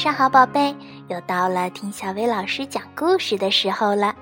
[0.00, 0.74] 上好，宝贝！
[1.08, 4.16] 又到了听小薇老师讲故事的时候了。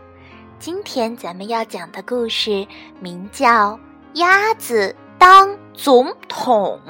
[0.59, 2.67] 今天咱们要讲的故事
[2.99, 3.75] 名叫
[4.15, 6.81] 《鸭子当总统》。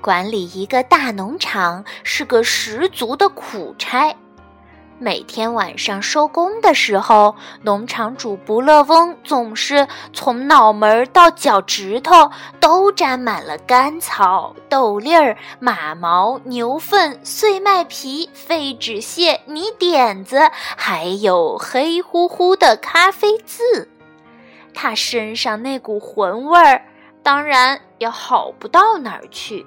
[0.00, 4.14] 管理一个大农场是个十足的苦差。
[5.00, 23.90] 每天晚上收工的时候，农场主不乐翁总是从脑门到脚趾头都沾满了干草、豆粒儿、马毛、牛粪、碎麦皮、废纸屑、泥点子，还有黑乎乎的咖啡渍。
[24.72, 26.82] 他身上那股混味儿，
[27.22, 29.66] 当然也好不到哪儿去。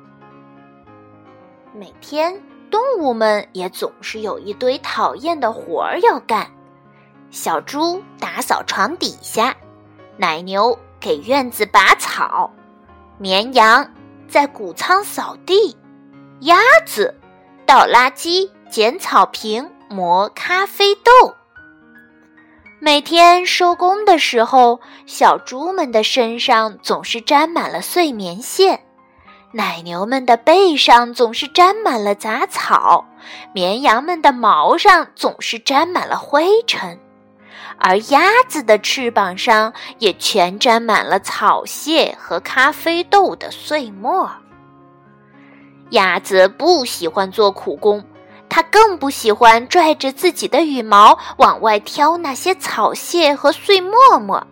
[1.73, 2.41] 每天。
[2.70, 6.48] 动物们也总是有一堆讨厌的活儿要干：
[7.30, 9.55] 小猪打扫床底下，
[10.17, 12.52] 奶牛给院子拔草，
[13.17, 13.89] 绵羊
[14.28, 15.75] 在谷仓扫地，
[16.41, 17.16] 鸭子
[17.66, 21.11] 倒垃圾、捡草坪、磨咖啡豆。
[22.80, 28.86] 每天收工的时候，小猪们的身上总是沾满了碎棉线。
[29.58, 33.03] 奶牛们的背上总是沾满了杂草，
[33.53, 37.00] 绵羊们的毛上总是沾满了灰尘，
[37.80, 44.30] 而鸭子的翅膀上也全沾满了草屑和咖啡豆的碎末。
[45.89, 48.03] 鸭子不喜欢做苦工，
[48.47, 54.45] 它更不喜欢拽着自己的羽毛往外挑那些草屑和碎沫沫，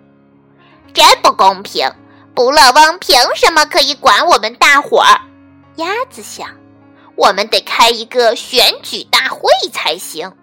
[0.96, 1.88] 真不公平。
[2.36, 5.22] 不乐翁凭什么可以管我们大伙儿？
[5.78, 6.50] 鸭子想，
[7.16, 10.34] 我们得开一个选举大会才行。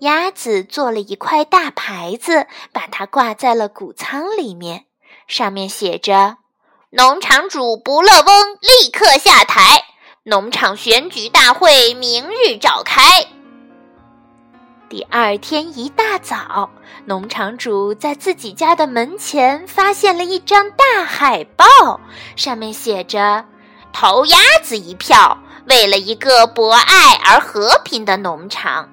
[0.00, 4.84] 鸭子做了一块大牌子，把它挂在了谷仓里面，
[5.26, 6.36] 上面写着
[6.92, 9.84] ：“农场主不乐翁立刻下台，
[10.24, 13.26] 农场选举大会明日召开。”
[14.90, 16.70] 第二天一大早，
[17.06, 21.64] 农场主在自己家的门前发现了一张大海报，
[22.36, 23.46] 上面写着
[23.94, 28.90] ：“投鸭子一票，为了一个博爱而和平的农场。”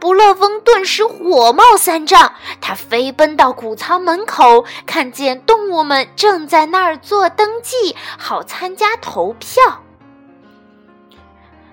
[0.00, 9.62] 不乐翁顿时火冒三丈，他飞奔到谷仓门口，看见动物们正在那儿做登记，好参加投票。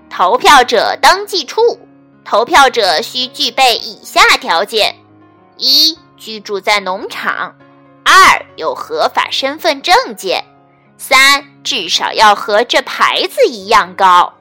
[0.08, 1.80] 投票者登记处。
[2.24, 4.96] 投票者需具备以下条件：
[5.58, 7.56] 一、居住在农场；
[8.04, 10.44] 二、有合法身份证件；
[10.98, 14.34] 三、至少要和这牌子一样高。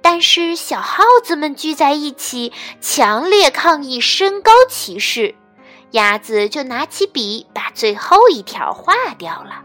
[0.00, 5.34] 但是小耗子们聚在一起，强烈抗议身高歧视。
[5.92, 9.62] 鸭子就拿起笔，把最后一条划掉了。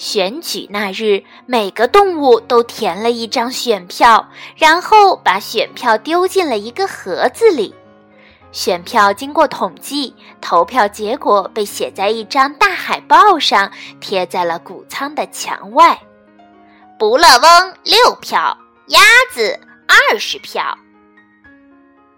[0.00, 7.74] 选举那日，每个动物都填了一张选票，然后把选票丢进了一个盒子里。
[8.50, 16.00] 选票经过统计，投票结果被写在一张大海报上，贴在了谷仓的墙外。
[16.98, 18.56] 不乐翁六票，
[18.86, 19.00] 鸭
[19.30, 20.78] 子二十票。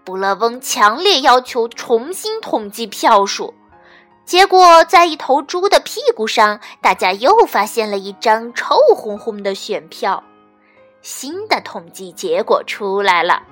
[0.05, 3.53] 不乐翁强烈要求重新统计票数。
[4.25, 10.23] 结果，在一头猪的屁股上，大家又发现了一张臭烘烘的选票。
[11.01, 13.43] 新的统计结果出来了：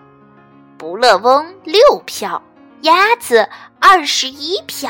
[0.77, 2.41] 不乐翁六票，
[2.83, 3.49] 鸭子
[3.79, 4.89] 二十一票。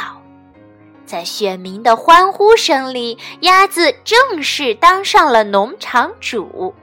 [1.03, 6.73] 在选民的欢呼声里，鸭子正式当上了农场主。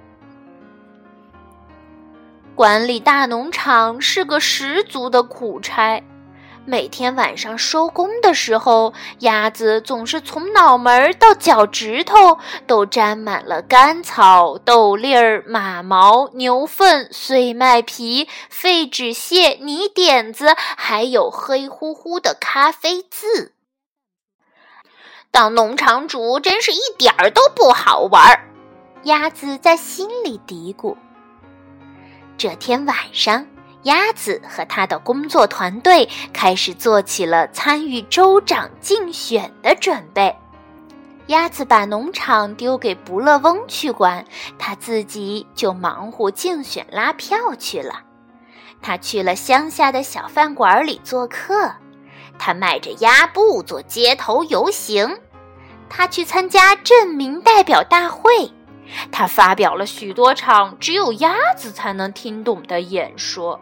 [2.57, 6.03] 管理大农场是个十足的苦差。
[6.69, 23.55] 每天晚上收工的时候，鸭子总是从脑门到脚趾头都沾满了干草、豆粒儿、马毛、牛粪、碎麦皮、废纸屑、泥点子，还有黑乎乎的咖啡渍。
[25.31, 28.45] 当农场主真是一点儿都不好玩儿，
[29.05, 30.95] 鸭子在心里嘀咕。
[32.37, 33.47] 这天晚上。
[33.85, 40.37] 鸭子和他的工作团队开始做起了参与州长竞选的准备。
[41.29, 44.25] 鸭子把农场丢给不乐翁去管，
[44.59, 48.01] 他自己就忙活竞选拉票去了。
[48.81, 51.73] 他去了乡下的小饭馆里做客，
[52.39, 55.19] 他迈着鸭步做街头游行，
[55.89, 58.51] 他去参加镇民代表大会，
[59.13, 63.61] 他发表了许多场只有鸭子才能听懂的演说。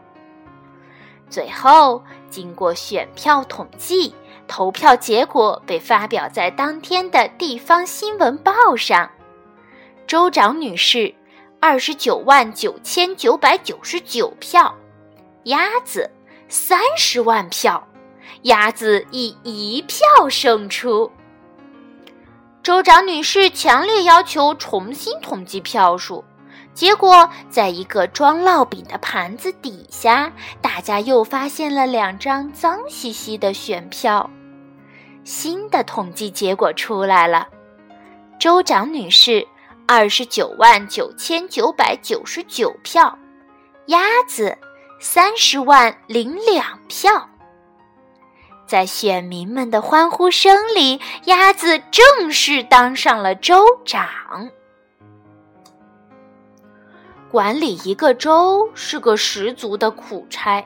[1.28, 4.14] 最后，经过选票统计，
[4.46, 9.10] 投票结果被发表在当天的地方新闻报上。
[10.06, 11.12] 州长女士，
[11.60, 14.72] 二十九万九千九百九十九票；
[15.44, 16.08] 鸭子，
[16.48, 17.86] 三十万票。
[18.42, 21.10] 鸭子以一票胜出。
[22.62, 26.24] 州长女士强烈要求重新统计票数。
[26.76, 30.30] 结果，在一个装烙饼的盘子底下，
[30.60, 34.28] 大家又发现了两张脏兮兮的选票。
[35.24, 37.48] 新的统计结果出来了：
[38.38, 39.48] 州长女士
[39.88, 43.18] 二十九万九千九百九十九票，
[43.86, 44.58] 鸭子
[45.00, 47.30] 三十万零两票。
[48.66, 54.50] 在选民们的欢呼声里，鸭子正式当上了州长。
[57.30, 60.64] 管理一个州是个十足的苦差，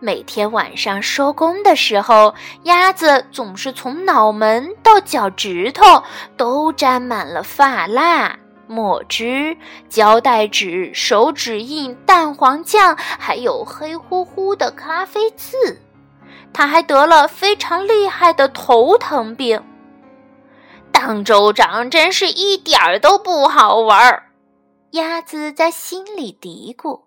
[0.00, 6.02] 每天晚上收工的时候，鸭子总是从脑门到脚趾头
[6.36, 9.56] 都沾满了发蜡、墨汁、
[9.88, 15.78] 胶带纸、手指印、蛋黄酱，还有黑乎乎的咖啡渍。
[16.52, 19.62] 他还得了非常厉害的头疼病。
[20.90, 24.23] 当州长真是一点儿都不好玩儿。
[24.94, 27.06] 鸭子在心里嘀咕。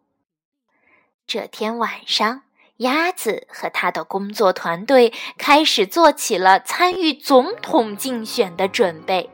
[1.26, 2.42] 这天晚上，
[2.78, 9.30] 鸭子和他的工作团队开始做起了参与总统竞选的准备。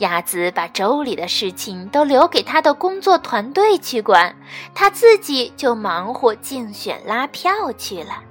[0.00, 4.36] 鸭子把州里的事情都留给他的工作团队去管，
[4.74, 8.22] 他自己就忙活竞选拉票去了。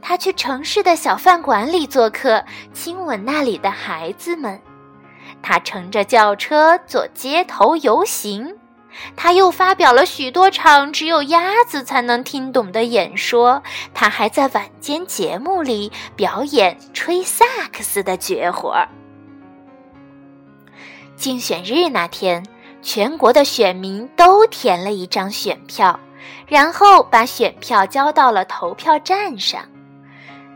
[0.00, 2.42] 他去城市的小饭馆里做客，
[2.72, 4.58] 亲吻那里的孩子们。
[5.42, 8.56] 他乘着轿车做街头游行，
[9.16, 13.62] 他又发表了许多场只有鸭子才能听懂的演说。
[13.94, 18.86] 他还在晚间节目里表演吹萨克斯的绝活。
[21.16, 22.44] 竞选日那天，
[22.82, 25.98] 全国的选民都填了一张选票，
[26.46, 29.62] 然后把选票交到了投票站上。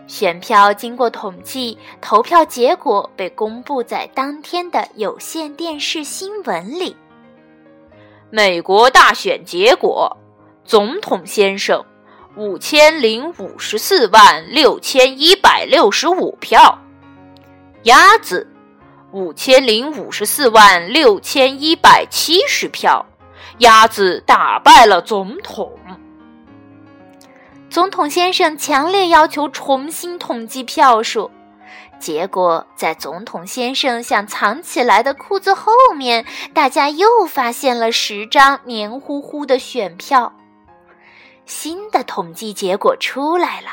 [0.06, 6.94] 选票经过统计，投票结果被公布在当天的有线电视新闻里。
[8.30, 10.16] 美国大选结果：
[10.64, 11.84] 总统先生，
[12.36, 16.78] 五千零五十四万六千一百六十五票；
[17.84, 18.46] 鸭子，
[19.12, 23.06] 五千零五十四万六千一百七十票。
[23.58, 25.72] 鸭子打败了总统。
[27.74, 31.28] 总统先生强烈要求重新统计票数，
[31.98, 40.32] 结果在总统先生想藏起来的裤子后面，大家又发现了十张黏糊糊的选票。
[41.46, 43.70] 新的统计结果出来了：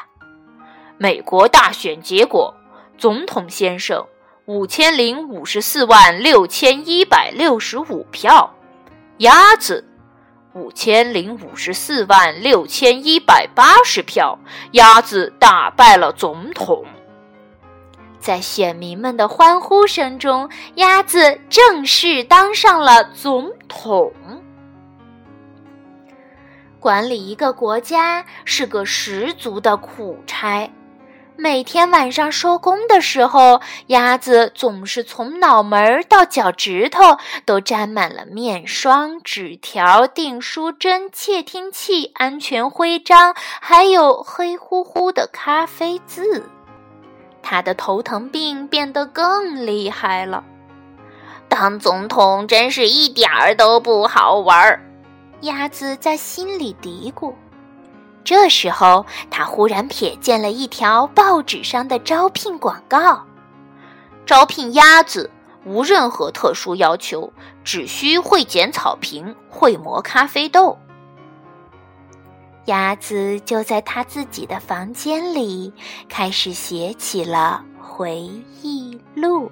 [0.97, 2.51] 美国大选结果，
[2.97, 4.03] 总统先生
[4.45, 8.51] 五千零五十四万六千一百六十五票，
[9.19, 9.87] 鸭子。
[10.53, 14.37] 五千零五十四万六千一百八十票，
[14.71, 16.83] 鸭子打败了总统。
[18.19, 24.11] 在选民们的欢呼声中，鸭子正式当上了总统。
[26.81, 30.69] 管理一个国家是个十足的苦差。
[31.41, 37.17] 每天晚上收工的时候，鸭子总是从脑门到脚趾头
[37.47, 46.45] 都沾满了面霜、纸条、订书针、窃听器、安全徽章，还有黑乎乎的咖啡渍。
[47.41, 50.43] 他的头疼病变得更厉害了。
[51.49, 54.79] 当总统真是一点儿都不好玩儿，
[55.41, 57.33] 鸭子在心里嘀咕。
[58.23, 63.23] 这时候，他忽然瞥见了一条报纸上的招聘广告：
[64.25, 65.29] 招聘鸭子，
[65.65, 67.31] 无任何特殊要求，
[67.63, 70.77] 只需会剪草坪、会磨咖啡豆。
[72.65, 75.73] 鸭子就在他自己的房间里
[76.07, 78.29] 开始写起了回
[78.61, 79.51] 忆录。